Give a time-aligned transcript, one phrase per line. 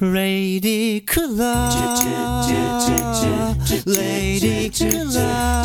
[0.00, 1.68] Lady Kula
[3.84, 5.60] Lady Kula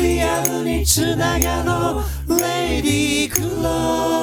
[0.00, 4.20] リアルにつながろう Lady Kula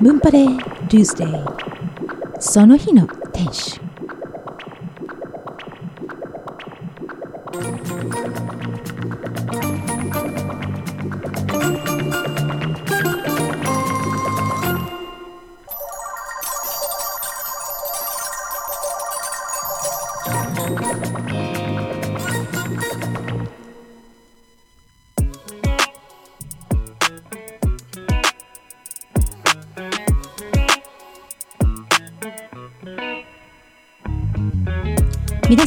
[0.00, 0.58] ムンパレー
[0.88, 1.44] Tuesday.
[2.40, 3.80] その日の天使。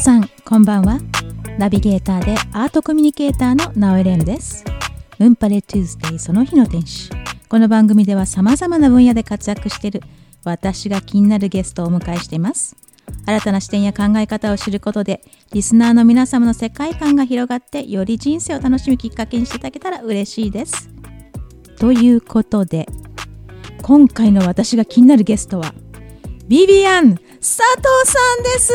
[0.01, 0.97] さんこんばんは。
[1.59, 4.65] ナビゲーターでアートコミュニケーターのナオエレーヌです。
[5.19, 7.11] ムンパレ Tuesday その日の天使
[7.47, 10.01] この番組では様々な分野で活躍している
[10.43, 12.75] 私が気になるゲストをお迎えしています。
[13.27, 15.21] 新たな視点や考え方を知ることで
[15.53, 20.89] リスナーの皆様の世界観が広がってより人生を楽しむきっかけにしていただけたら嬉しいです。
[21.77, 22.87] ということで
[23.83, 25.75] 今回の私が気になるゲストは
[26.47, 28.71] ビビアン佐藤さんです。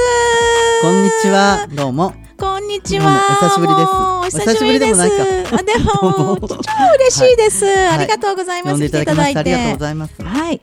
[0.82, 2.12] こんにちは、どうも。
[2.36, 3.38] こんにちは。
[3.40, 4.40] お久しぶりです。
[4.40, 5.16] お久しぶりでもないか。
[5.54, 6.56] あ、で ども、超
[6.98, 7.86] 嬉しいです、はい。
[7.90, 8.72] ありがとうございます。
[8.72, 10.20] 呼んでいただきましてありがとうございます。
[10.20, 10.60] はい。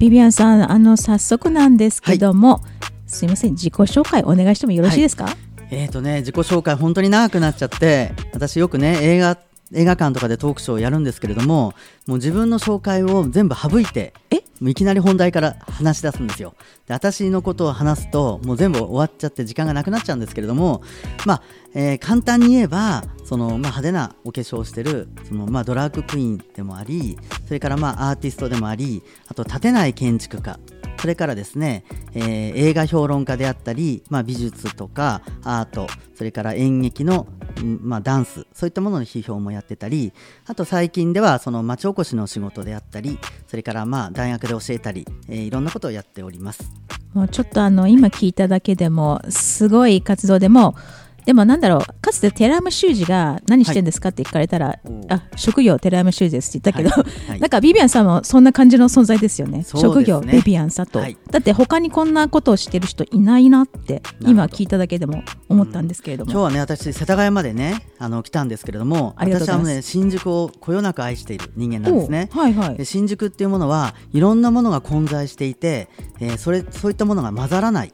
[0.00, 2.64] ビビアンさん、あの、早速なんですけども、
[3.06, 5.28] すいません、自己紹介お願いしてもよろしいですか、
[5.70, 9.38] えっ、とね、自己紹介本当に長くなっちゃって、私よくね、映画
[9.72, 11.74] 映画館とかでトークショーをやるんですけれども、
[12.08, 14.42] もう自分の紹介を全部省いて、え？
[14.62, 16.54] いきなり本題から話し出すんですよ。
[16.86, 20.82] で私のことを話すと、もう全部終わっちゃって時間がなくなっちゃうんですけれども、
[21.24, 21.42] まあ、
[21.74, 30.58] えー簡単に言えば、そのまあ、派手なお化粧をしてるその、まあ、ドラァグクイーンでもあり、それからまあアーティストでもあり、あと立てない建築家、
[30.98, 31.84] それからですね、
[32.14, 37.26] えー映画評論家であったり、まあ、美術とかアート、それから演劇の、
[37.82, 40.12] まあ、ダンス、そういったものの批評もやってたり、
[40.46, 46.64] あと最近ではその町おこしの仕事であったり、それからまあ大学で教えたり、えーいろんなことをやっております。
[47.14, 50.74] もうちょっとあの、今聞いただけでも、すごい活動でも、
[51.26, 57.10] でもなんだろう、かつて寺山修司が何してんですかって聞かれたら、おうあ、職業寺山修司ですって言ったけど、はい。
[57.30, 57.40] はい。
[57.40, 59.56] なんかビビアンさんもそんな感じの存在ですよね。
[59.56, 59.64] ね。
[59.64, 61.16] 職業ビビアン佐藤、はい。
[61.30, 66.32] だって他にこんなことをしてる人いないなって今聞いただけでも思ったんですけれども。
[66.32, 72.30] 今日はね、私、世田谷までね、あの来たんですけれども、私はね、新宿をこよなく愛している人間なんですね。
[72.34, 72.76] おはいはい。
[72.76, 72.84] で。
[72.84, 75.88] 新宿っていうものはいろんなものが混在していて、
[76.20, 77.92] えーそれそういったものが混ざらない、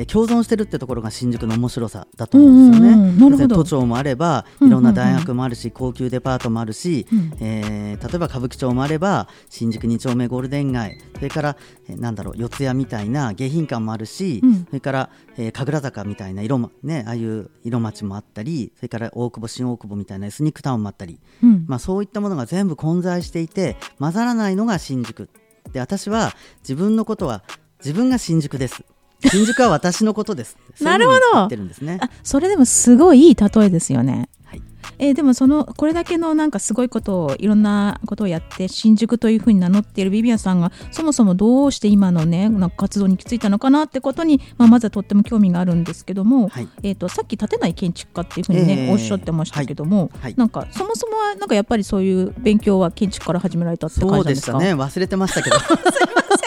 [0.00, 2.94] えー共存してるってところが新宿の面白さだと思うんですよね。
[2.94, 3.48] うんうんうん。
[3.48, 4.72] 都庁もあればうんうんうん。
[4.72, 7.32] いろんな大学もあるし、高級デパートもあるし、うん。
[7.40, 11.56] えー例えば歌舞伎町もあれば新宿2丁目ゴールデン街それから、
[11.88, 14.64] えーなんだろう四谷みたいな迎賓館もあるし、うん。
[14.64, 21.64] それから、えー神楽坂みたいな色もねああいう色町もあったりそれから大久保新大久保みたいなエスニックタウンもあったり、うん。
[21.68, 25.28] まあ、そういったものが全部混在していて混ざらないのが新宿。
[25.72, 26.32] で私は
[26.62, 27.42] 自分のことは
[27.80, 28.82] 自分が新宿です
[29.28, 30.56] 新宿は私のことです。
[30.80, 31.44] なるほど。
[31.44, 31.98] ってるんですね。
[32.00, 34.28] あそれでもすごいいい例えですよね。
[34.44, 34.62] はい。
[34.98, 46.68] えーでもそのこれだけのなんかすごいことをいろんなことをやって新宿というふうに名乗っているビビアンさんがそもそもどうして今のねなんか活動に行き着いたのかなってことに、まあ、まずはとっても興味があるんですけども、はい。
[46.82, 48.92] えー、とさっき建てない建築家っていうふうにね、えー。
[48.92, 50.34] おっしゃってましたけども、はい。
[50.36, 54.74] なんかそもそもはなんかやっぱりそういう勉強は建築から始められたって感じなそうでしんですかたね。
[54.74, 55.56] 忘れてましたけど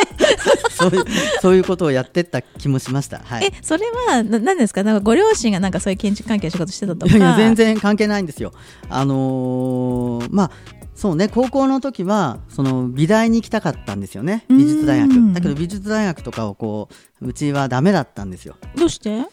[0.89, 1.05] そういう
[1.41, 3.19] そういうことをやってった気もしました。
[3.19, 3.45] はい。
[3.45, 4.83] えそれはな何ですか？
[4.83, 7.17] なんかご両親がなんかそういう建築関係の仕事してたとか。
[7.17, 8.53] いやいや全然関係ないんですよ。
[8.89, 10.51] あのーまあ
[10.95, 14.45] そうね高校の時はその美大に行きたかったんですよね。
[14.47, 15.35] 美術大うん学。
[15.35, 16.89] だけど美術大学とかをこ
[17.21, 18.57] ううちはダメだったんですよ。
[18.75, 19.23] どうして？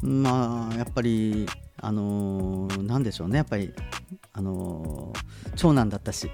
[0.00, 1.46] まあやっぱり
[1.80, 3.72] あのーなんでしょうねやっぱり
[4.32, 5.18] あのー
[5.56, 6.30] 長男だったし。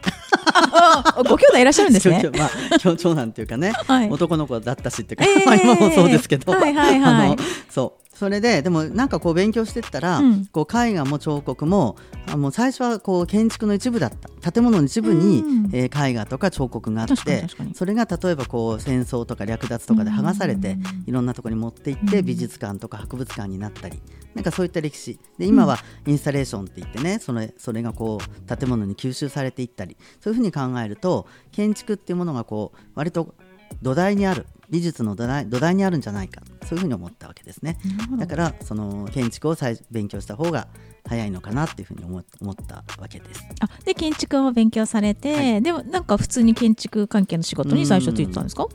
[0.57, 2.23] あご兄弟いらっしゃるんですね。
[2.37, 4.11] まあ長長男っていうかね、はい。
[4.11, 7.29] 男の子だったしっていうか、えーまあ今もそうですけど、はいはいはい。
[7.29, 7.37] あの
[7.71, 10.47] そうそれででもなんかこう勉強してったら、うん。
[10.47, 11.97] こう絵画も彫刻も
[12.27, 14.53] あもう最初はこう建築の一部だった。
[14.53, 15.71] 建物の一部に、うん。
[15.73, 22.25] えー絵画とか彫刻があってそれが例えばこう戦争とか略奪とかで剥がされて、うんいろんなところに持って行って、うん。
[22.25, 24.01] 美術館とか博物館になったり
[24.35, 25.19] なんかそういった歴史。
[25.39, 33.35] で今はインスタレーションって言ってねそれそれがこう建物に吸収されていったりそういうふうに考えると建築っていうものがこう割と
[33.83, 37.79] 土台にある美術の土台土台にあるんじゃないかそういうふうに思ったわけですね。
[38.19, 40.67] だからその建築を再勉強した方が
[41.09, 43.45] 早いのかなっていうふうに思思ったわけです。
[43.61, 48.65] あで建築を勉強されて、はいでもなんか普通に建築関係の仕事に最初ついてたんですか？
[48.65, 48.69] う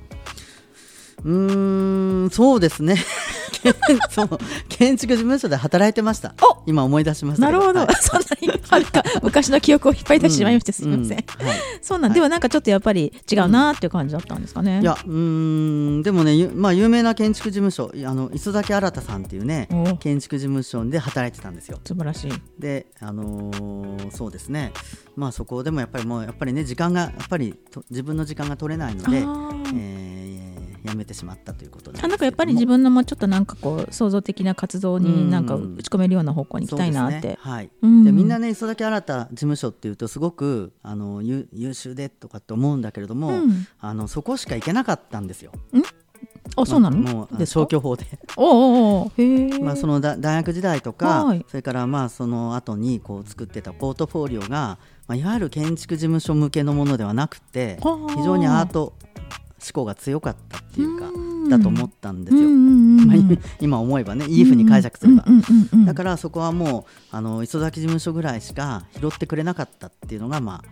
[1.27, 2.95] ーんそうですね。
[4.10, 4.30] そう
[4.69, 6.33] 建築事務所で働いてました。
[6.42, 7.89] お今思い出しましたけなるほど、はい。
[8.00, 8.60] そんなに
[9.21, 11.57] 昔の記憶を引っ張り出してしまいまして、すみません、うんはい。
[11.81, 19.98] そうなん、はいではなんかちょっとやっぱり違うなっていう感じだったんですかね、いやうーんでもね、ゆまあ、有名な建築事務所あの磯崎新さんっていうねお。
[19.98, 21.80] 建築事務所で働いてたんですよ。
[21.86, 22.31] 素晴らしい。
[22.57, 24.72] であのーそうですね。
[25.15, 30.19] まあそこでもやっぱりもうやっぱりね時間がやっぱりと自分の時間が取れないので、えー
[30.85, 37.37] 辞めてしまったということなんですあなんかやっぱり自分のもうちょっとなんかこう創造的な活動になんかうん打ち込めるような方向に行きたいなって、ね。
[37.39, 37.69] はい。
[37.81, 38.03] うん。
[38.03, 43.67] でみんなね磯崎新事務所っていうとすごくあの優優秀でとかって思うんだけれども、うん。
[43.79, 45.51] あのそこしか行けなかったんですよ。
[46.55, 48.05] あそうなの、まあもうで消去法で、
[48.35, 51.45] おうおまあ、そのだ大学時代とか、はい。
[51.47, 54.77] それからまあその後にこう作ってたポートフォリオが、
[55.07, 58.13] まあ、いわゆる建築事務所向けのものではなくてはあ。
[58.15, 58.93] 非常にアート
[59.61, 61.50] 思考が強かったっていうかうん。
[61.50, 62.50] だと思ったんですよ。
[62.50, 65.25] まあ、今今思えばねいいふうに解釈すれば。
[65.85, 70.63] だからそこはもうあの磯崎事務所ぐらいしか拾ってくれなかったっていうのがま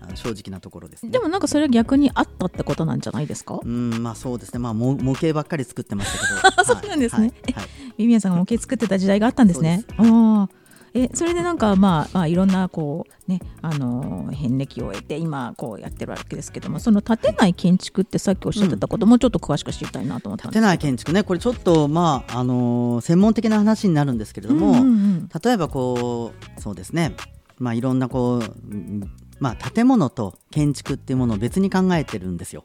[0.00, 1.12] あ正直なところですね。
[1.12, 3.60] でもなんかそれは逆にあったってことなんじゃないですか？
[3.62, 4.58] うんまあそうですね。
[4.58, 6.64] まあ模模型ばっかり作ってましたけど。
[6.64, 7.32] そうなんですね。
[7.46, 7.52] はい。
[7.54, 7.68] はい。
[7.98, 9.84] ビビアンさんが模型作ってた時代があったんですね。
[9.98, 10.58] ああ
[10.94, 21.22] えそれでなんかまあ、まあ、いろんなこうねあのー遍歴を得て今こうやってるわけですけどもその建てない建築ってさっきおっしゃってたこともうちょっと詳しく知りたいなと思ったんです建てない建築ね。
[21.22, 25.28] これちょっとまああのー専門的な話になるんですけれども、うんうんうん。
[25.42, 27.14] 例えばこうそうですね。
[27.58, 28.44] まあいろんなこうう
[28.76, 29.10] ん
[29.40, 32.64] まあ建物と建築っていうものを別に考えてるんですよ。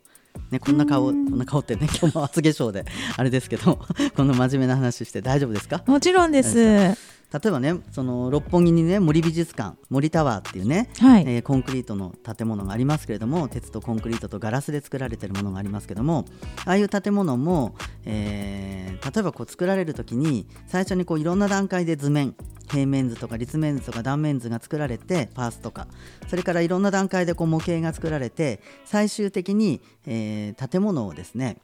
[0.50, 2.86] ね、こんな顔、こんな顔ってね、 今日も厚化粧で、
[3.18, 3.80] あれですけど、
[4.16, 5.84] この真面目な話して大丈夫ですか？
[5.86, 6.98] もちろんです。
[7.34, 11.24] 例えばねその六本木にね森美術館森タワーっていうね、はい。
[11.28, 16.26] えーコンクリートの建物がありますけれども鉄とコンクリートとガラスで作られているものがありますけども
[16.66, 17.76] ああいう建物も、
[18.06, 22.36] えー例えばこう作られる時に最初にこういろんな段階で図面
[22.72, 25.88] 平面図とか立面図とか断面図が作られてパースとか
[26.30, 31.58] それからいろんな段階でこう模型が作られて最終的に、えー建物をですね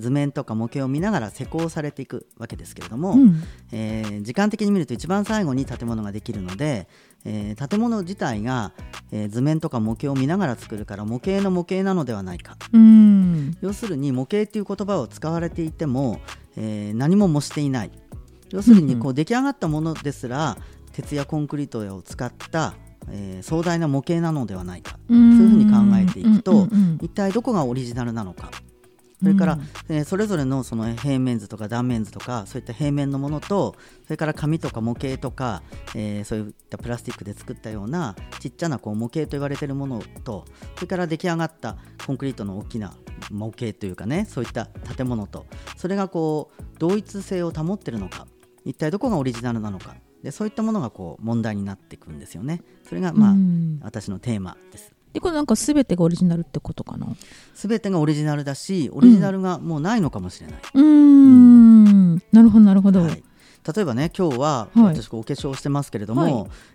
[0.00, 3.42] 図面とか模型を見ながら施工されていくわけですけれども、うん。
[3.72, 6.88] えー時間的に見ると一番最後に建物ができるので、
[7.24, 8.72] えー建物自体が、
[9.12, 12.56] えー図面とか模型を見ながら作るから模型の模型なのではないか。
[12.72, 13.56] うん。
[13.60, 16.20] 要するに模型っていう言葉を使われていても、
[16.56, 17.90] えー何も模していない。
[18.50, 20.58] 要するにこう出来上がったものですら
[20.92, 22.74] 鉄やコンクリートを使った、
[23.08, 24.98] えー壮大な模型なのではないか。
[25.08, 26.98] そういうふうに考えていくと、うんうんうん。
[27.00, 28.50] 一体どこがオリジナルなのか
[29.20, 29.58] それから、
[29.88, 33.74] えーそれぞれのその平面図とか断面図とかそういった平面のものと
[34.04, 35.62] それから紙とか模型とか、
[35.94, 40.44] えーそういったプラスチックで作ったようなちっちゃなこう模型と言われているものと
[40.76, 41.76] それから出来上がった
[42.06, 42.94] コンクリートの大きな
[43.30, 45.46] 模型というかねそういった建物と
[45.76, 48.26] それがこう同一性を保っているのか
[48.64, 52.62] 一体どこがオリジナルなのかでそういったものがこう問題になっていくんですよね。
[52.86, 54.92] それがまあ、うん私のテーマです。
[55.12, 57.06] でこれなんか全てがオリジナルってことかな？
[57.54, 62.14] すべてがオリジナルだしオリジナルがもうないのかもしれない、うーん。
[62.32, 63.22] なるほどなるほど、はい、
[63.74, 64.96] 例えばね今日ははい。
[64.96, 66.32] 私こうお化粧してますけれども、はい。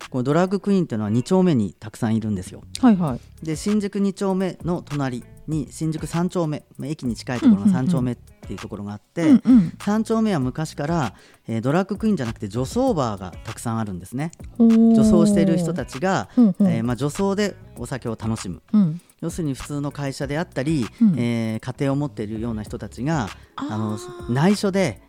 [0.10, 2.62] このドラッグクイーンっていうのは2丁目にたくさんいるんですよ。
[2.82, 3.46] はいはい。
[3.46, 9.42] で新宿2丁目の隣に新宿3丁目まあ駅に近いところの3丁目っていうところがあって、うんうん。
[9.80, 11.16] 3丁目は昔から、
[11.48, 14.32] えードラッグクイーンじゃなくて女装バーがたくさんあるんですね。
[14.60, 18.62] 女装している人たちが、ほうほうえーまあ、女装でお酒を楽しむ。
[18.74, 19.02] うん。
[19.22, 21.16] 要するに普通の会社であったり、うん。
[21.18, 23.98] えー家庭を持っているような人たちがあの
[24.30, 25.02] 内緒で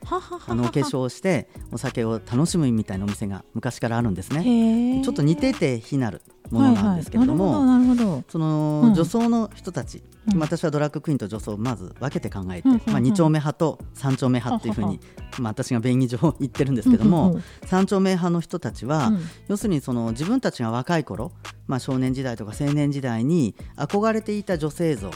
[0.47, 5.02] あのお化粧をしてお酒を楽しむみたいなお店が昔からあるんですね。
[5.05, 8.95] ちょっと似てて非なるものなんですけれども、はいはい、その、うん。
[8.95, 10.38] 女装の人たち、うん。
[10.38, 15.00] 私はドラッグクイーンと女装をまず分けて考えて、うんまあ、2丁目派と3丁目派っていうふうに、
[15.38, 19.21] まあ、私が便宜上言ってるんですけども、うんうんうん3丁目派の人たちは、うん。
[19.49, 21.33] 要するにその自分たちが若い頃、
[21.67, 25.11] まあ、少年時代とか青年時代に憧れていた女性像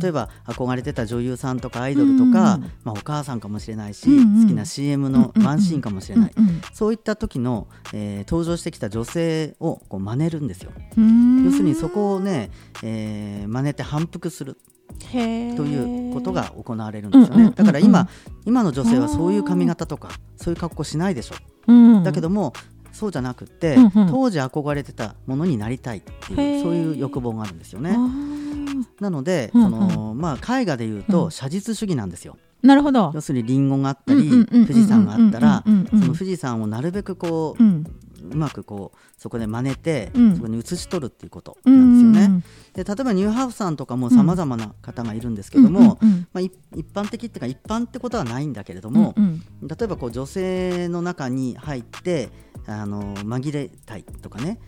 [0.00, 10.70] 例えば憧れてた女優さんとかアイドルとか、うんまあ、お母さんかもしれないし、好きな CM のワンシーンかもしれない、うんそういった時の、えー登場してきた女性をこう真似るんですよ。
[10.96, 11.44] うん。
[11.44, 12.50] 要するにそこをね、
[12.82, 14.56] えー真似て反復する
[15.00, 15.16] と
[15.64, 17.52] いうことが行われるんですよね。
[17.54, 18.08] だから今
[18.46, 21.34] 今の女性はそういう髪型とかそういう格好しないでしょ。
[21.66, 22.04] うん。
[22.04, 22.52] だけども
[22.92, 24.08] そうじゃなくって、うんうん。
[24.10, 27.90] 当時憧れてたものになりたいっていうそういう欲望があるんですよあね。
[27.90, 28.84] ー。
[29.00, 29.70] なので、うんうん。
[29.70, 31.02] そのまあ、絵画でいううん。
[31.04, 32.36] と写実主義なんですよ。
[32.62, 33.10] なるほど。
[33.14, 37.84] 要するにリンゴがあったりうんうんうんうんうん富士山があったらうんうんうんその富士山をなるべくこう、うん。
[38.30, 40.36] うまくこうそこで真似て、うん。
[40.36, 42.36] そこに写し取るっていうことうなんですよね。
[42.38, 42.40] ん
[42.72, 49.42] で例えばニューハーフさんとかもさまざまな方がいるんですけども、うんうんまあ、い一般的っていうか一般ってことはないんだけれども、うん。
[49.66, 52.30] 例えばこう女性の中に入って
[52.66, 54.58] あの紛れたいとかね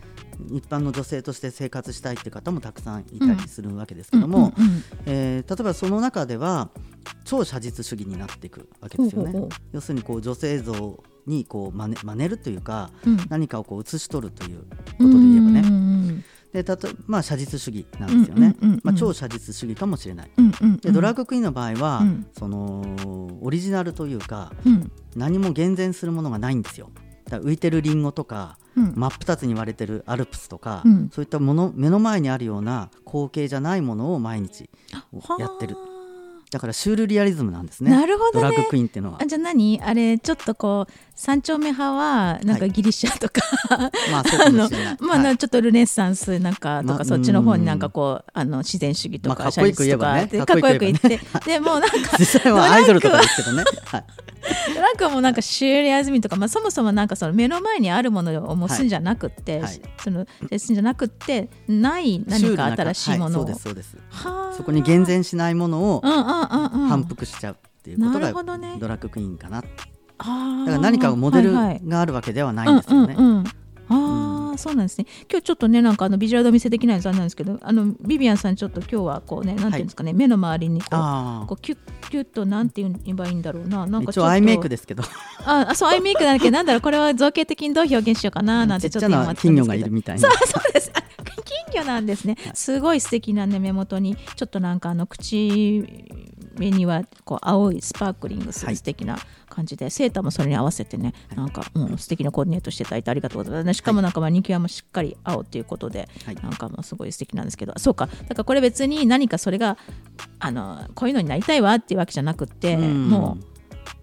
[0.51, 4.53] 一般の女性として生活したいって方もたくさんいたりするわけですけども、
[5.05, 6.69] えー例えばその中では
[7.23, 9.47] 超写実主義になっていくわけですよね。
[9.71, 13.17] 要するにこう女性像にこう真似真似るというかうん。
[13.29, 14.65] 何かをこう写し取るというこ
[14.99, 16.23] とで言えばね、うん
[16.53, 20.31] でたとまあ写実主義なんですよね、まあ、超写実主義かもしれない。
[20.81, 22.27] でドラッグクイーンの場合は、うん。
[22.37, 24.91] そのオリジナルというかうん。
[25.15, 26.89] 何も厳然するものがないんですよ。
[27.27, 28.93] 浮いてるリンゴとかうん。
[28.95, 31.09] 真っ二つに割れてるアルプスとか、うん。
[31.13, 34.69] そういったもの目の前にあるような光景じゃないものを毎日
[35.39, 35.75] やってる。
[35.75, 35.81] は
[36.51, 37.91] だからシュールリアリズムなんですあね。
[37.91, 38.33] なるほどね。
[38.33, 39.21] ドラッグクイーンっていうのは。
[39.21, 39.81] あじゃあ何？
[39.81, 43.41] あれちょっとこう三丁目派はなんかギリシャとか、
[44.11, 45.37] まあそうかもしれない。
[45.37, 50.27] ちょっとルネッサンスなんかとか、まそっちの方になんかこうあの自然主義とか、まあかっこよく言えばね。
[50.27, 53.63] かかっこよく言ってでもうなんか実際はアイドルとかですけどね。
[53.85, 54.05] はい。
[54.75, 59.81] なんかもうなんかシューリアズミとか、まあ、そもそもなんかその目の前にあるものをもうすんじゃなくって、はい。
[60.03, 63.97] そのすんじゃなくってない何か新しいものを、はい、そうです
[64.57, 68.43] そこに厳然しないものを反復しちゃうっていうことなが
[68.77, 69.61] ドラッグクイーンかな。
[69.61, 73.15] だあーから何かモデルはいはいがあるわけではないんですよね。
[73.87, 75.05] ああ、そうなんですね。
[75.29, 80.95] 今日ちょっとね、なんかあのビジュアルでお見せできないのなんですけど、あのビビアンさんちょっと今日はこうね、なんていうんですかね、目の周りにこう。
[80.95, 81.77] あこうキュッ
[82.09, 85.03] キュッとなんて言えばいいんだろうな、なあんかちょっとアイメイクですけど、
[85.45, 86.49] あ、あそうアイメイクなんだけ？
[86.49, 89.91] ど、なんだろう、これは造形的にどう表現しようかななんちてちょっと今思っ金魚がいる。
[89.91, 90.31] みたいなそう。
[90.47, 90.91] そうです。
[90.95, 91.03] あ
[91.43, 92.37] 金魚なんですね。
[92.55, 95.85] すごい素敵なね目元にちょっとなんかあの口
[96.57, 99.17] 目にはこう青いスパークリングすはいる素敵な
[99.49, 103.77] 感じで、セーターもそれに合わせてね、なんかもう素敵なコーディネートしていただいてありがとうございます。
[103.77, 108.07] しかもなんかマニキュアもしっかり青っていうことで、はいなんかもうすごい素敵なんですけど、そうか。
[108.07, 109.77] だからこれ別に何かそれが
[110.39, 113.45] あのこういうのになりたいわっていうわけじゃなくって、うんもう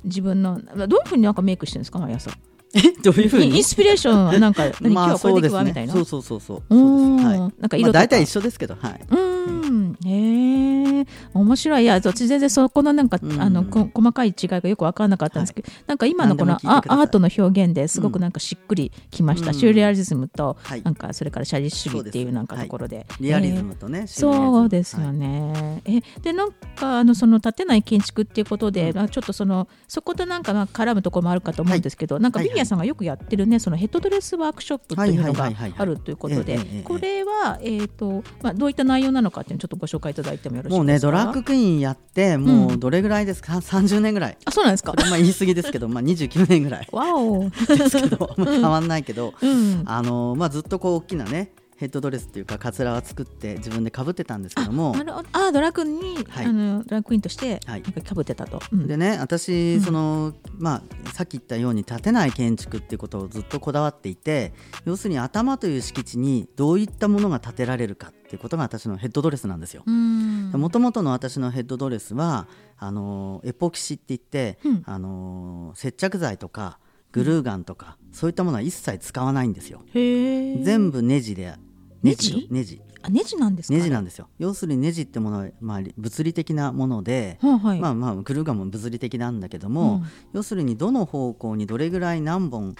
[0.04, 2.30] 自分のどういうふうになんかメイクしてるんですか毎朝。
[2.75, 3.56] え どういうふうに？
[3.56, 5.92] インスピレーションはなんか 何、今日はこれでいくわみたいな。
[5.92, 6.62] そうそうそうそう。
[6.68, 7.38] そうですはい。
[7.38, 9.00] なんかま色とか、あ大体一緒ですけど、はい。
[9.11, 9.62] うーん
[10.04, 11.82] へえ面白い。
[11.82, 13.40] いや私全然そこのなんか、うん。
[13.40, 19.54] あのこ細かい違いがよく分からなかったんですけど、なんか今のこのアートの表現ですごくなんかしっくりきました、うん。
[19.54, 20.82] シューレアリズムと、はい。
[20.82, 23.06] なんかそれから写実主義っていそうなんかところで。
[23.20, 24.06] リアリズえームとね。
[24.06, 25.52] そうですよね。
[25.52, 25.82] ね。
[25.84, 28.96] えでなんかあのその建てない建築っていうことで、うん。
[28.96, 32.49] まあちょっとそのそことなんかまあ絡むところもあるかと思うんですけど、なんかはい。
[32.49, 40.76] ビビアンさんがよくやってるねそのヘッドドレスワークショップというのがはいはいはいはいあるということでこれはえっ、とまあどういった内容なのかっていうのをちょっとご紹介いただいてもよろしいですか？
[40.76, 44.38] もうねドラッグクイーンやってもうどれぐらいですか、30年ぐらい。
[44.44, 44.94] あそうなんですか？
[44.96, 47.50] まあ言い過ぎですけど、まあ29年ぐらいわお。
[47.50, 47.50] で
[47.90, 49.82] すけど、まあ変わんないけど、うん。
[49.86, 54.94] あのまあずっとこう大きなねヘッドドレスっていうかカツラは作って自分で被ってたんですけども。
[55.32, 58.62] あドラッグに、はいあのドラクイーンとしてかかぶってたと。
[58.72, 60.74] うんでね私、うんそのま
[61.06, 64.52] あさっき言ったように建てない建築っていうことをずっとこだわっていて
[64.84, 69.82] 要するに頭という敷地にどういったものが建てられるかっていうことが私のヘッドドレスなんですよ。
[69.84, 70.50] うん。
[70.52, 72.46] もともとの私のヘッドドレスは
[72.78, 76.78] あのエポキシって言って、うんあの接着剤とか
[77.12, 79.82] グルーガンとか、そういったものは一切使わないんですよ。
[79.92, 81.56] 全部ネジで
[82.02, 82.80] ネジネジ？
[83.02, 83.74] あネジなんですか？
[83.74, 87.80] ネジなんですよ要するにネジってものは、まあ、物理的なもので、はいはい。
[87.80, 92.74] まあまあグルーガンも物理的なんだけども、うん要するにどの方向にどれぐらい何本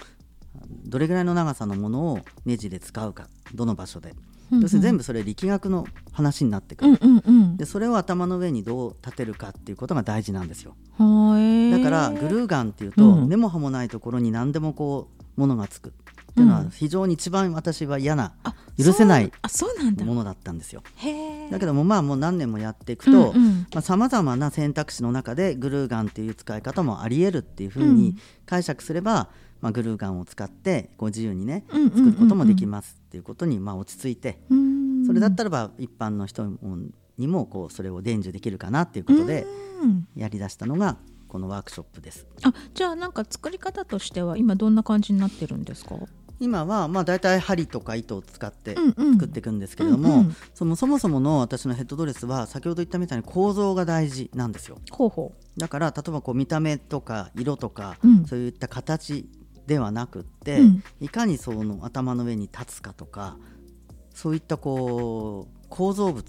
[0.85, 4.15] どれぐらいの長さのものをネジで使うかどの場所で、
[4.51, 7.57] 要するに全部それ力学の話になってくる、うんうんうん。
[7.57, 11.71] でそれを頭の上にどう立てるかっていうことが大事なんですよはい。
[11.71, 15.91] だからグルーガンっていうと、うん根も葉もないところに何でもこうものがつくっ
[16.35, 19.31] ていうのうんは非常に一番私は嫌なあ許せない。
[20.03, 20.81] ものだったんですよ。
[21.51, 23.33] だけどもまあもう何年もやっていくと
[23.81, 29.29] さまざ、まな選択肢の中でグルーガンっていう使い方もありえるっていうふううんに解釈すれば、
[29.63, 34.39] まあ、グルーガンを使ってこう自由にね作ることもできますっていうことにまあ落ち着いて。
[34.49, 35.05] うん。
[35.07, 36.77] それだったらば一般の人も
[37.17, 39.47] にもこうそれを伝授できるかなっていうことで
[39.81, 40.07] うん。
[40.15, 42.27] やりだしたのがこのワークショップです。
[42.43, 45.95] あじゃあなんか作り方としては今どんな感じになってるんですか？
[46.39, 54.77] 今はまあ大体針とか糸を使って作っていくんですけれども、そのそもそもの私のヘッドドレスは先ほど言ったみたいに構造が大事なんですよ。
[54.91, 58.25] ほうほだから例えばこう見た目とか色とか、うん。
[58.25, 59.29] そういった形
[59.67, 60.83] ではなくって、うん。
[60.99, 63.37] いかにその頭の上に立つかとか
[64.13, 66.25] そういったこう構造物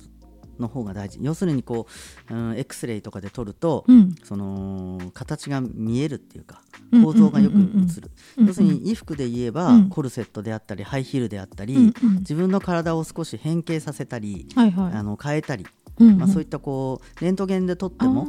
[0.59, 1.19] の方が大事。
[1.21, 1.87] 要するにこ
[2.31, 4.14] う、うん、X レイとかで撮ると、ううん。
[4.23, 6.62] その形が見えるっていうか
[6.93, 7.03] うん。
[7.03, 7.59] 構造がよく映
[8.00, 9.88] る、要するに衣服で言えば、うん。
[9.88, 11.95] コルセットであったりハイヒールであったり、うん。
[12.03, 12.17] うん。
[12.19, 14.93] 自分の体を少し変形させたり、はいはい。
[14.93, 15.67] あの変えたり、
[15.99, 16.19] うんうん。
[16.19, 18.26] まあ、そういったこうレントゲンで撮っても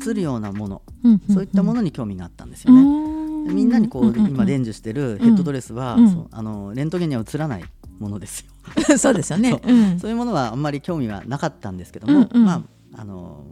[0.00, 0.82] 映るようなもの、
[1.30, 3.13] そういったものに興味があったんですよね。
[3.46, 7.64] でみんなにこう、今伝授してるヘッドドレスは、うんそうあのレントゲンには映らない
[7.98, 8.46] ものですよ。
[8.84, 9.50] ス そうですよね。
[9.50, 9.60] そう。
[9.72, 10.00] うん。
[10.00, 12.44] そういうものはあんまり興味がなかったんですけども、うんうん。
[12.44, 12.52] ま
[12.96, 13.44] ああの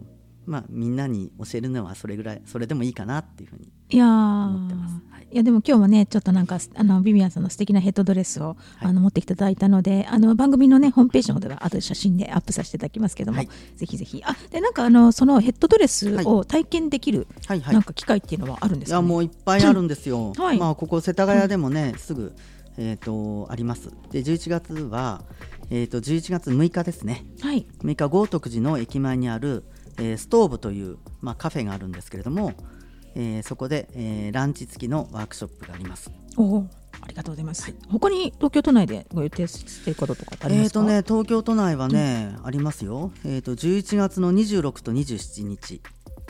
[0.45, 3.71] まあみんなに教えるのはそれぐらいそれでもいいかなっていうふうに
[4.01, 4.95] 思ってます。
[5.33, 8.55] はいいやでも今日もねちょっとなんかあのビビアンさんの素敵なヘッドドレスを、はい。
[8.89, 13.49] あの持ってきていただいたのであの番組のねホームページの方では後で写真でアップさせていただきますけども、はい。
[13.75, 14.21] ぜひぜひ。
[14.23, 17.73] あでなんかあのそのヘッドドレスを体験できる、はいはい。
[17.73, 20.33] なんか機会っていうのはあるんですか、ねいやもういっぱいあるんですよ。
[20.37, 20.59] はい。
[20.59, 22.33] まあここ世田谷でもね、すぐ
[22.77, 23.89] えっ、とあります。
[24.11, 25.23] で11月は
[25.71, 27.25] えっ、と11月6日ですね。
[27.41, 27.65] はい。
[27.83, 29.63] 6日豪徳寺の駅前にある、
[29.97, 32.53] えーストーブというまあカフェがあるんですけれども、
[33.15, 36.11] えーそこで、えーランチ付きのワークショップがあります。
[36.37, 36.67] おお
[37.01, 43.11] ありがとうございます、他に東京都内でご予定していることとかありえっ、ますか、とね東京都内はね、ありますよ。
[43.25, 45.81] えっ、と11月の26と27日。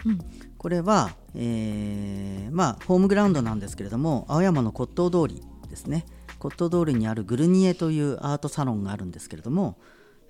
[0.06, 0.20] うん
[0.58, 6.06] これは、えーまあ、ホームグラウンドなんですけれども青山の骨董通りですね
[6.40, 9.78] 骨董通りにあるグルニエというアートサロンがあるんですけれども、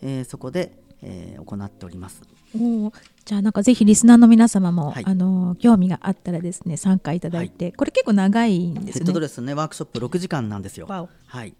[0.01, 2.23] えーそこで、えー行っております
[2.55, 2.93] おー
[3.25, 5.03] じゃあなんかぜひリスナーの皆様も、はい。
[5.05, 8.91] あの興味があったらですね参加いただいて、これ結構長いんですよね。
[8.93, 10.87] ヘッドドレスねワークショップ6時間なんですよ。
[10.87, 11.53] はい。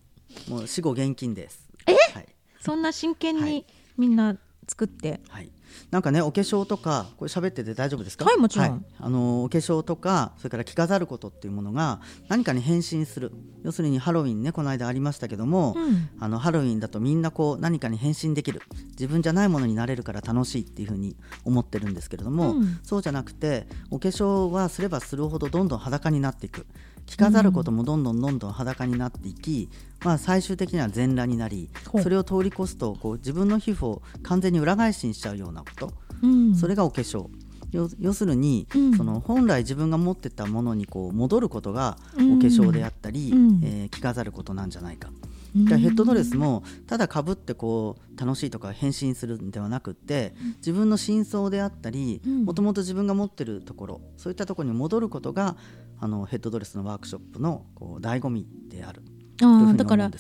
[0.50, 1.70] もう死後現金です。
[1.86, 1.93] え？
[2.13, 2.27] はい、
[2.60, 3.65] そんな真剣にはい。
[3.98, 4.36] みんな
[4.67, 5.50] 作って、はい、
[5.92, 8.25] なんかねお化粧とかこれ喋ってて大丈夫ですか？
[8.25, 8.86] はいもちろん。
[9.00, 13.32] あのお化粧とかそれから着飾ることっていうものが何かに変身する。
[13.63, 16.10] 要するにハロウィンねこの間ありましたけども、うん。
[16.20, 18.62] あのハロウィンだとみんなこう何かに変身できる。
[18.92, 22.79] 自分じゃないものになれるから楽しいっていうふうに思ってるんですけれども、うん。
[22.83, 26.66] そうじゃなくてお化粧はすればするほどどんどん裸になっていく
[27.05, 29.70] 着飾ることもどんどんどんどん裸になっていき、
[30.03, 31.70] まあ、最終的には全裸になり
[32.01, 36.55] それを通り越すとこう自分の皮膚を完全に裏返しにしちゃうようなこと、うん。
[36.55, 37.27] それがお化粧。
[37.72, 38.98] 要要するに、うん。
[38.98, 42.39] その本来自分が持ってたものにこう戻ることがおうん。
[42.39, 43.61] 化粧であったり、うん。
[43.63, 45.09] えー着飾ることなんじゃないか。
[45.53, 52.46] ヘッドドレスもただかぶってこう楽しいとか変身するんではなくって自分の真相であったりうん。
[52.46, 55.55] もともと自分が持ってるところそういったところに戻ることが
[56.00, 59.03] あのヘッドドレスのワークショップのこう醍醐味である
[59.41, 60.11] あーだから。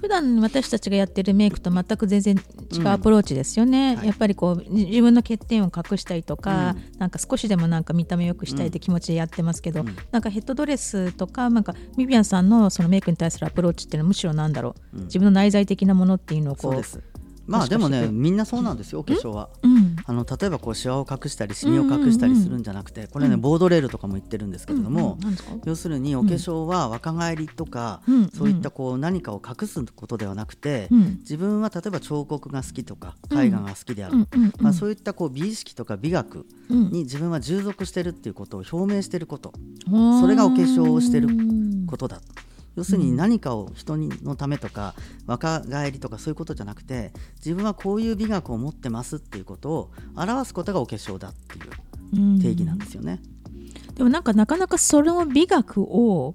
[0.00, 2.36] 普段私たちがやってるメイクと全く全然
[2.70, 4.06] 違うアプローチですよね、はい。
[4.08, 9.96] やっぱりこうじ自分の欠点を隠したりとか、うなんか少しでもなんか見た目良くしたいって気持ちでやってますけど、うん。
[10.10, 15.04] なんかヘッドドレスとかなんかミビアンさんのそのメイクに対するアプローチっていうのはむしろなんだろう、うん。
[15.04, 16.82] 自分の内在的なものっていうのをこう
[17.46, 19.48] まあでもねみんなそうなんですよお化粧は。
[19.62, 19.96] うん。
[20.06, 25.36] あの例えばこうシワを隠したりシミを隠したりするんじゃなくてこれねボードレールとかも言ってるんですけれどもうんうん。
[25.64, 31.18] 要するにお化粧は若返りとかうんそういったこう何かを隠すことではなくてうん。
[31.20, 34.26] 自分は例えば彫刻が好きとか絵画が好きである
[34.60, 36.90] まあそういったこう美意識とか美学うん。
[36.90, 39.52] に自分は従属してるっていうことを表明してること。
[39.88, 42.20] そそれがお化粧をしてるうんことだ
[42.76, 44.94] 要するに何かを人にのためとか
[45.26, 53.20] 若返りとかそういうことじゃなくて自分はこういう美学を持ってますっていうことを表すことがお化粧だっていう定義なんですよね。
[53.94, 56.34] でもなんかなかなかその美学を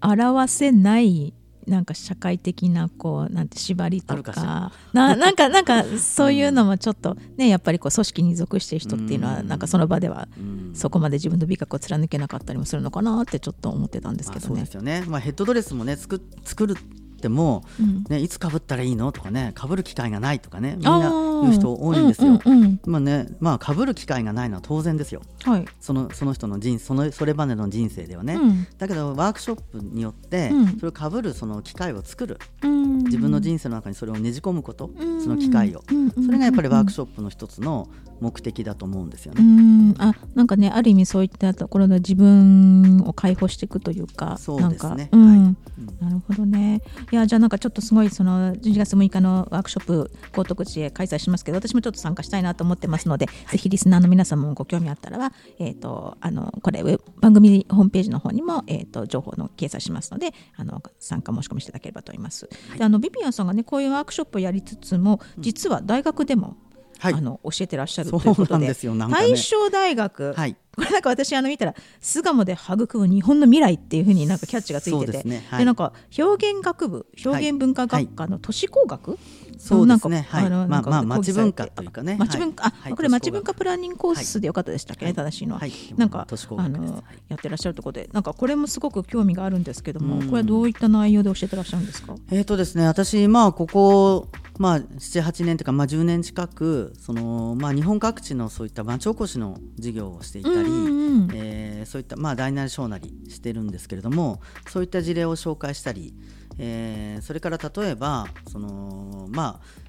[0.00, 1.34] 表せない
[1.66, 9.48] なんか社会的なこうなんて縛りとかな なんかなんかそういうのもちょっとねやっぱりこう組織に属してる人っていうのはうん。
[9.48, 10.70] なんかその場ではうん。
[10.74, 14.54] そこまで自分の美学を貫けなかったりもするのかなってちょっと思ってたんですけどね。
[14.54, 14.70] まあそうで。
[14.70, 16.76] すよね、まあ、ヘッドドレスもね作作る
[17.22, 18.04] っても、うん。
[18.08, 22.40] ね、いつかぶったらいいのとかねかぶる機会がないとかねみんあなー言う人多いんですよ。
[22.84, 25.22] まあねまあかぶる機会がないのは当然ですよ。
[25.44, 25.64] はい。
[25.80, 28.66] そのその人の人そのそれまでの人生ではね、うん。
[28.78, 30.66] だけどワークショップによって、うん。
[30.78, 32.38] それをかぶるその機会を作る。
[32.62, 32.98] うん。
[33.04, 35.22] 自分の人生の中にそれをねじ込むこと、うん。
[35.22, 36.10] その機会を、うん。
[36.10, 37.88] それがやっぱりワークショップの一つの
[38.20, 39.92] 目的だと思うんですようね。
[39.92, 39.94] ん。
[39.98, 44.94] あなんかねある意味そういったところの自分を解放していくというかそうですね。
[44.94, 45.38] なんか、うんはい。
[45.38, 45.56] うん。
[46.00, 46.82] なるほどね。
[47.10, 56.82] いやじゃあなんかちょっとすごいその12月6日のワークショップ高徳寺へ開催しますけど私もちょっと参加したいなと思ってますので、ぜひリスナーの皆さんもご興味あったらは、えー、とあのこれ
[57.20, 62.48] 番組ホームページの方にも、えー、と情報の掲載しますのであの参加申し込みしていただければと思います。
[62.76, 66.56] であのビビアンさんがねこういうワークショップをやりつつも実は大学でも、
[67.02, 67.14] はい。
[67.14, 68.68] あの教えてらっしゃるということで。
[68.68, 69.04] ですよね。
[69.10, 70.56] 大正大学、はい。
[70.74, 75.12] これなんか私あの見たら巣鴨で育む日本の未来っていうふうになんかキャッチがついてて。
[75.12, 75.44] ですね。
[75.50, 75.58] はい。
[75.58, 79.18] でなんか表現学部表現文化学科の都市工学、
[79.58, 80.14] そうですね。
[80.16, 80.46] なんかはい。
[80.46, 82.16] あのなんかまあまあ町文化というかね。
[82.18, 85.04] 町文化、あこれ町文化プランニングコースでよかったでしたっけ？
[85.04, 85.32] ね、はい。
[85.32, 85.72] 正しいのは、はい。
[85.96, 87.02] なんかあのはい。
[87.28, 88.08] やってらっしゃるところで。
[88.12, 90.26] なんかこれもすごく興味があるんですけどもうん。
[90.28, 92.14] これはどういった内容で教えてらっしゃるんですか？
[92.30, 101.30] えーとですね、私、まあ、ここ、まあ、7、8年というか、まあ、10年近くその、まあ、日本各地のそういった町おこしの事業をしていたり、うんうんうん。
[101.34, 106.14] えーそういった、まあ、大なり小なりしてるんですけれどもそういった事例を紹介したり、
[106.58, 109.82] えーそれから例えばその、まあ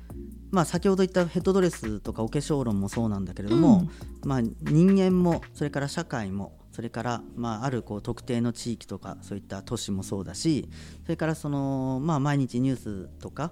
[0.54, 3.90] まあ、先ほど言ったヘッドドレスとかお化粧論もそうなんだけれども、
[4.24, 10.70] まあ、人間もそれから社会もそれから、まあ、あるこう特定の地域とかそういった都市もそうだし
[11.04, 13.52] それからその、まあ、毎日ニュースとか、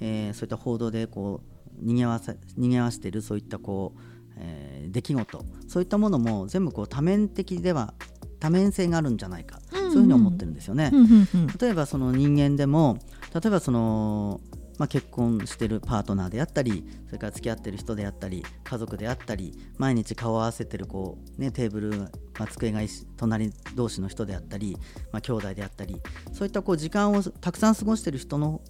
[0.00, 1.40] えーそういった報道でこ
[1.80, 4.00] うにぎわせにぎわしているそういったこう、
[4.36, 5.44] えー出来事。
[5.66, 7.94] そういったものも全部こう多面的では
[8.40, 9.84] 多面性があるんじゃないか、うん。
[9.86, 10.90] うんそういうふうに思ってるんですよね。
[10.92, 11.46] うんうんうん。
[11.60, 12.98] 例えばその人間でも
[13.34, 14.40] 例えばその、
[14.78, 22.80] まあ、結婚してるパートナーであったりそれから付き合ってる人であったり家族であったり毎日顔を合わせてるこう、ね、テーブル、まあ、机が
[23.16, 24.76] 隣同士の人であったり、
[25.12, 26.00] まあ、兄弟であったり
[26.32, 28.62] そういったこう時間をたくさん過ごしてる人の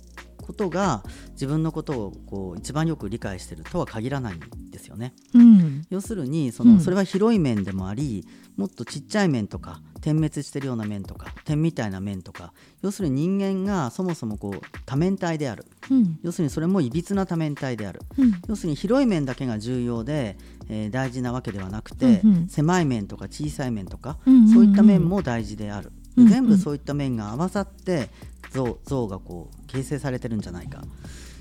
[0.49, 5.13] ことが自分のことをこう一番よく理解してるとは限らないんですよね。
[5.35, 15.67] うん要するにその、うんそれは広い面でもありもっとちっちゃい面とか点滅してるような面とか点みたいな面とか要するに人間がそもそもこう多面体である。
[15.91, 16.19] うん。
[16.23, 18.01] 要するにそれもいびつな多面体である。
[18.17, 18.41] うん。
[18.49, 20.37] 要するに広い面だけが重要で、
[20.69, 22.49] えー大事なわけではなくて、うんうん。
[22.49, 24.53] 狭い面とか小さい面とか、うんうんうん。
[24.53, 28.09] そういった面も大事である、全部そういった面が合わさって
[28.53, 30.83] 像像がこう形成されてるんじゃないか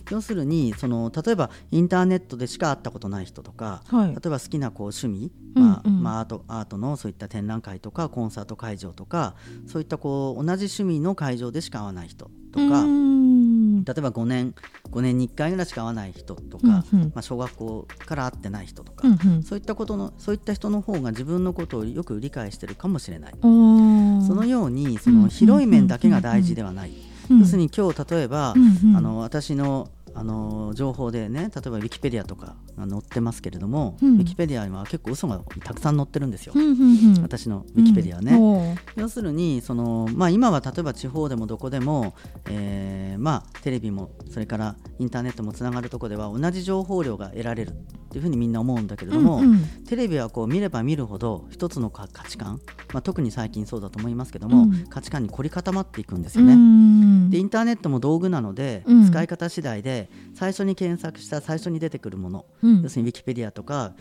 [0.10, 4.10] 要するにその例えばインターネットでしか会ったことない人とか、はい。
[4.10, 5.70] 例えば好きなこう趣味、うんうん。
[5.70, 9.36] まあまあ、アートアートのそういった展覧会とかコンサート会場とか
[9.68, 13.84] そういったこう同じ趣味の会場でしか会わない人とか、うん。
[13.84, 14.56] 例えば5年
[14.92, 17.08] ,5 年に1回ぐらいしか会わない人とか、うんうん。
[17.08, 19.44] まあ、小学校から会ってない人とか、うんうん。
[19.44, 23.34] そういったことのそういった人の方が自分のことをよく理解してるかもしれない。
[23.42, 26.92] そのようにそうんの広い面だけが大事ではない。
[27.30, 27.40] うん。
[27.40, 28.98] 要するに今日例えば、うんうん。
[28.98, 34.18] あの私のあの情報でね例えばウィキペディアとかが載ってますけれども、うん。
[34.18, 37.22] ウィキペディアには結構嘘がたくさん載ってるんですよ、うんうんうん。
[37.22, 38.34] 私のウィキペディアはね。
[38.34, 42.16] うん要するにその、まあ、今は例えば地方でもどこでも、
[42.50, 47.74] えーまあ、テレビもそれからインターネットもつながるところでは同じ情報量が得られるっ
[48.10, 49.60] ていうふうにみんな思うんだけれども、うんうん。
[49.86, 52.60] テレビはこう見れば見るほど一つの価価値観、
[52.94, 54.88] まあ、特に最近そうだと思いますけども、うん。
[54.88, 56.56] 価値観に凝り固まっていくんですよね。
[57.28, 57.32] うん。
[57.32, 59.06] でインターネットも道具なので、うん。
[59.06, 62.82] 使い方次第で最初に検索した最初に出てくるもの、うん。
[62.82, 63.94] 要するにウィキペディアとか、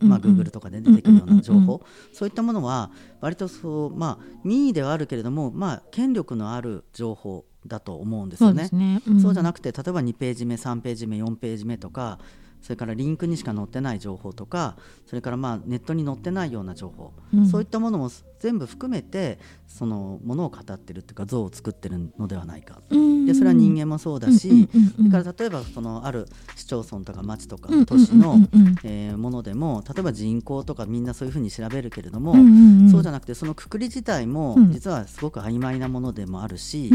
[0.00, 1.82] まあ、Google とかで出てくるような情報。
[2.12, 8.68] そういったものは割とそう、まあ、民意ではあるけれども、まあ、権力のある情報だと思うんですそうでよね。
[8.68, 9.20] すねん。
[9.20, 12.18] そうじゃなくて例えば2ページ目3ページ目4ページ目とか
[12.60, 17.46] それからリンクにしか載ってない情報とかそれからまあネットに載ってないような情報、うん。
[17.46, 18.10] そういったものも
[18.44, 22.82] 全部含めてそのものを語ってるっていうか像を作ってるのではないか。
[22.90, 23.24] うん。
[23.24, 28.36] でそれは人間もそうだし、それから例えばそのある市町村とか町とか都市の
[28.84, 32.34] えーものでも例えば人口とかみんなそういうふうに調べるけれども、
[32.90, 34.72] そうじゃなくてそのくくり自体もうん。
[34.72, 36.90] 実はすごく曖昧なものでもあるし、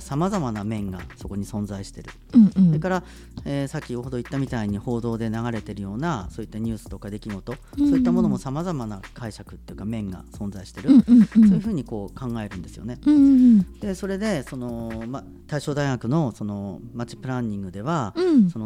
[0.00, 2.10] さまざまな面がそこに存在してる。
[2.52, 3.04] それから、
[3.46, 11.26] えー先ほど言ったみたいに報道で流れてるようなそういったニュースとか出来事、うんそういったものもさまざまな解釈っていうか面が存在してる、うんうんうん。
[11.26, 12.98] そういうふうにこう考えるんですよね。
[13.06, 18.14] うんうんでそれでその、ま、大正大学のその町プランニングでは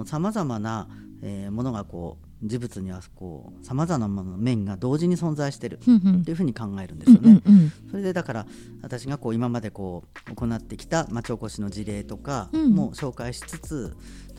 [0.04, 0.88] さまざまな、
[1.22, 5.78] えーものがこう事物にはこうさまざまな面が同時に存在してる。
[5.78, 7.42] っていうふうに考えるんですよね。
[7.44, 8.46] うんうんそれでだから
[8.82, 12.74] 私がこう今までこう行ってきた町おこしの事例とかうん。
[12.74, 13.96] も紹介しつつ、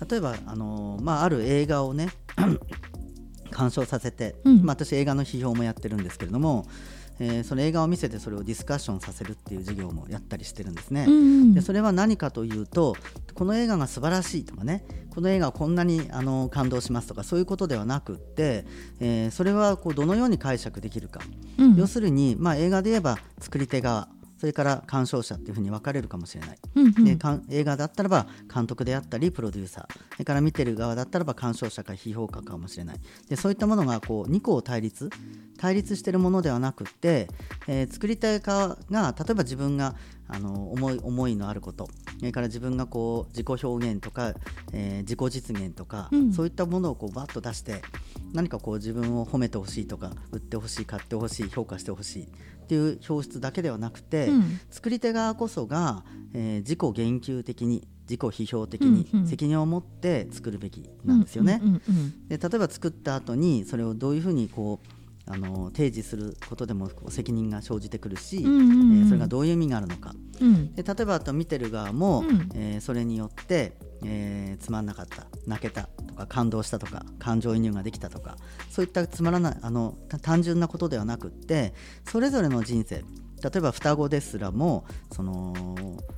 [0.09, 2.09] 例えばあの、まあ、ある映画をね
[3.51, 4.63] 鑑賞させて、うん。
[4.63, 6.65] まあ、私映画の批評もやってるんですけれども、
[7.19, 11.05] えーその映画を見せてそれをディスカッションさせるっていう授業もやったりしてるんですね。
[11.07, 12.95] うんうんでそれは何かというと
[13.33, 18.65] この映画が素晴らしいとかねこの映画はこんなにあの感動しますとかそういうことではなくって、
[18.99, 21.21] えーそれはこうどのように解釈できるか、
[21.57, 21.75] うん。
[21.75, 27.03] 要するに、まあ、映画で言えば作り手側それから鑑賞者っていうふうに分かれるかもしれない、うんうん。
[27.03, 27.17] で
[27.49, 29.93] 映画だったらば監督であったりプロデューサー。
[30.13, 32.99] それから見てる側だったらば鑑賞者か批評家かもしれない。
[33.29, 35.09] でそういったものがこう2個を対立
[35.57, 37.27] 対立してるものではなくって、
[37.67, 39.95] えー作りたい側が例えば自分が
[40.27, 41.89] あの思い思いのあること。
[42.19, 44.33] それから自分がこう自己表現とか、
[44.73, 46.33] えー自己実現とか、うん。
[46.33, 47.81] そういったものをこうバッと出して
[48.33, 52.27] 何かこう自分を褒めてほしいとか売ってほしい買ってほしい評価してほしい
[52.67, 54.59] っていう表出だけではなくて、うん。
[54.69, 56.03] 作り手側こそが、
[56.33, 61.61] えー自己言及的に自己批評的に責任を持って作るべきなんですよね。
[62.27, 64.79] で例えば作った後にそれをどういうふうにこ
[65.27, 68.99] うあの提示することでも責任が生じてくるし、うんうんうん。
[68.99, 70.13] えーそれがどういう意味があるのか。
[70.41, 70.73] うん。
[70.73, 72.49] で例えばあと見てる側も、うん。
[72.53, 78.37] えーそれによって、えーつまんなかった泣けたとか感動したとか感情移入ができたとか
[78.69, 81.73] そういったつまらないあのた単純なことではなくって
[82.05, 83.03] それぞれの人生
[83.43, 85.53] 例えば双子ですらもその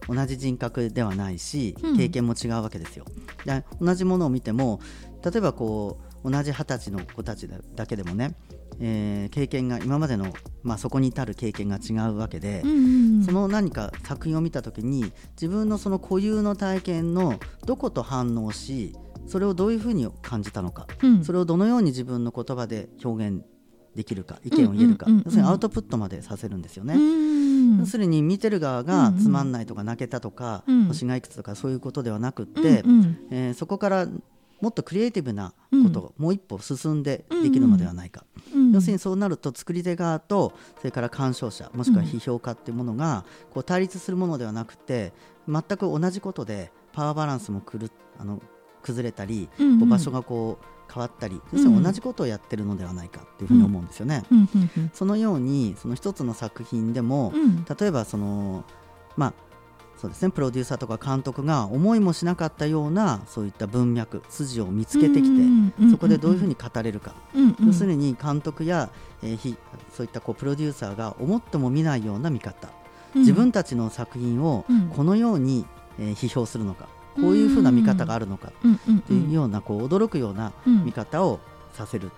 [0.07, 3.05] 同じ人格ではないしうん経験も違うわけですよ。
[3.45, 4.79] で同じものを見ても
[5.23, 8.35] 例えばこう同じ二十歳の子たちだだけでもね、
[8.79, 18.95] えー経験が今までの、まあ、そこに至る経験が違うわけで、うんうんその何か作品を見た時に自分のその固有の体験のどこと反応し
[19.27, 21.23] それをどういうふうに感じたのか、うん。
[21.23, 23.43] それをどのように自分の言葉で表現
[23.93, 25.25] できるか意見を言えるか、うんうんうんうん。
[25.25, 26.95] 要するにアウトプットまでさせるんですよね。
[26.95, 29.19] うん要するに見てる側うんがうん。
[29.19, 30.85] つまんないとか泣けたとか、うん。
[30.85, 33.17] 星がいくつとかそういうことではなくって、うんうん。
[33.29, 34.07] えーそこから
[34.61, 38.71] もっとクリエイティブなことをもう一歩進んでできるのではないか、うん。
[38.71, 45.13] 要するにそうなると作り手側とそれから鑑賞者もしくは批評家っていうものがこう対立するものではなくて
[45.47, 48.41] 全く同じことでパワーバランスもくるあの
[48.81, 49.79] 崩れたり、うんうん。
[49.79, 54.23] こう場所がこう変わったり要するに同じことをやってるのではないかっていうふうに思うんですよね。
[54.31, 54.37] うん。
[54.39, 54.71] うん。
[54.77, 54.91] うん。
[54.93, 57.65] そのようにその一つの作品でも、うん。
[57.65, 58.63] 例えばその
[59.15, 59.33] まあ
[59.99, 60.29] そうですね。
[60.31, 65.43] プロデューサーとか監督が思いもしなかったようなそういった文脈筋を見つけてきて、
[65.91, 67.67] そこでどういうふうに語れるか、うんうん。
[67.67, 68.89] 要するに監督や、
[69.21, 69.57] えーひ
[69.93, 72.69] そういったこうプロデューサーが思っても見ないような見方、
[73.13, 74.87] 自分たちの作品をうん。
[74.89, 75.65] このように、
[75.99, 78.53] えー批評するのかこういうふうな見方があるのか
[78.95, 80.85] っていうようなこう驚くようなうん。
[80.85, 81.39] 見方を
[81.73, 82.11] させる、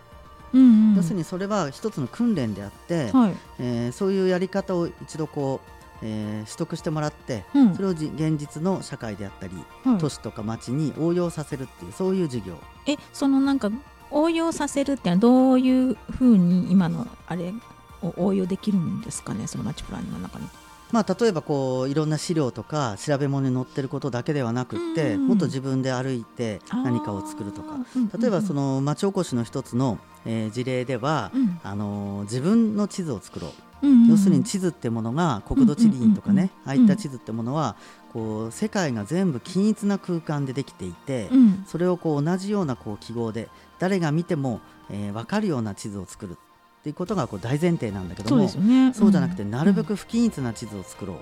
[0.53, 0.95] うんうん。
[0.97, 3.35] 要するにそれは一つの訓練であって、はい。
[3.57, 7.75] えーそういうやり方を一度こう、えー取得してもらって、うん。
[7.75, 12.55] それをじ現実の社会であったり、はい都市とか町に応用させるっていうそういう授業。
[12.87, 13.71] えそのなんか
[14.09, 17.53] 応用させるってのはどういうふうに今のあれ
[18.01, 20.47] を応用できるんですかねそのマッチプランの中に。
[20.91, 27.77] まあ、例えばこういろんな資料とか調べ物に載ってることだけではなくって、うんもっと自分で歩いて何かを作るとか。
[28.19, 31.59] 例えばそ、うんの町おこしの一つの、えー事例では、うん。
[31.63, 33.47] あのー自分の地図を作ろ
[33.83, 37.75] う、要するに地図ってものが国土地理院とかね、うんああいった地図ってものは
[38.13, 41.63] こう世界が全部均一な空間でできていて、うん。
[41.67, 43.47] それをこう同じようなこう記号で
[43.79, 46.37] 誰が見ても、えー分かるような地図を作る
[46.81, 48.91] っていうことがこう大前提なんだけどそうもですよね。
[48.93, 51.21] そうじゃなくてなるべく不均一な地図を作ろ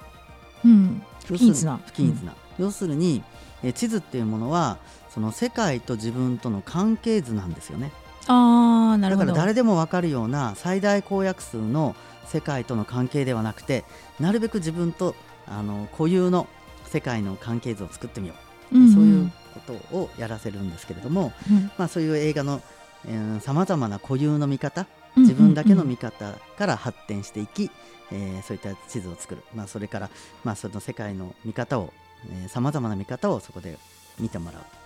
[0.64, 1.02] う、うん。
[1.26, 1.80] 不要する均一な。
[1.86, 3.22] 不均一な、要するに、
[3.62, 4.78] えー地図っていうものは
[5.14, 7.92] その世界と自分との関係図なんですよね。
[8.28, 9.28] ああなるほど。
[9.28, 11.94] だから誰でも分かるような最大公約数の
[12.26, 13.84] 世界との関係ではなくて
[14.20, 15.14] なるべく自分と
[15.46, 16.48] あの固有の
[16.86, 18.36] 世界の関係図を作ってみよ
[18.72, 18.94] う、んん。
[18.94, 19.60] そういうこ
[19.92, 21.72] とをやらせるんですけれども、うん。
[21.78, 22.62] まあ、そういう映画の
[23.42, 24.86] さまざまな固有の見方
[25.20, 27.72] 自分だけの見方から発展していき、
[28.12, 30.10] えーそういった地図を作る、まあ、それから、
[30.44, 31.94] まあ、その世界の見方を
[32.48, 33.78] さまざまな見方をそこで
[34.20, 34.79] 見てもらう。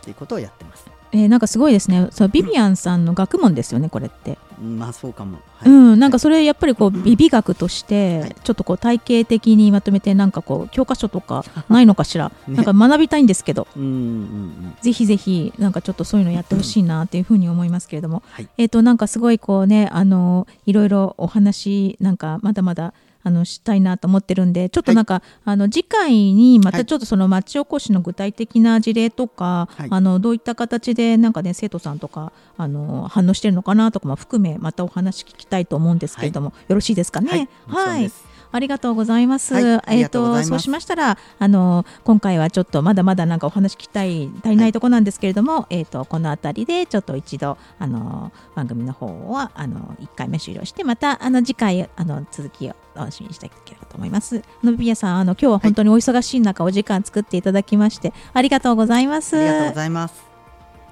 [0.00, 0.86] っていうことをやってます。
[1.10, 2.08] えーなんかすごいですね。
[2.10, 4.36] そうビビアンさんの学問ですよねこれって。
[4.60, 4.78] うん。
[4.78, 5.70] まあそうかも、はい。
[5.70, 8.28] うん、なんかそれやっぱりこう美美学としはい。
[8.28, 13.66] てちょっとこう体系的にまとめてなんかこう教科書とか ないのかしら、ねなんか学びたいんですけど。
[13.74, 14.74] うんうんうん。
[14.82, 18.48] ぜひぜひなんかちょっとそういうのやってほしいなっていうふうに思いますけれども、はい。
[18.58, 29.88] えっ、となんかすごいこうねあのいろいろお話なんかまだまだあのしたいなと思ってるんでちょっとなんか、あの次回にまたちょっとその町おこしの具体的な事例とか、はい。
[29.90, 37.48] あのどういった形でなんかね生徒さんとかあの反応してるのかなとかも含めまたお話聞きたいと思うんですけれども、よろしいですかね？
[37.66, 38.10] はい
[38.50, 39.54] ありがとうございます。
[39.54, 54.38] はいえっ、がとそうしましたらあの今回はちょっとまだまだなんかお話聞きたい足りないところなんですけれども、えっ、とこのあたりでちょっと一度あの番組の方はあの一回目終了してまたあの次回あの続きを楽しみにしていただければと思います。
[54.38, 59.36] あのビビアさんあの今日は本当にお忙しい中お時間作っていただきましてありがとうございます。
[59.36, 60.28] ありがとうございます。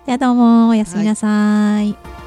[0.06, 2.25] ではどうもおやすみなさい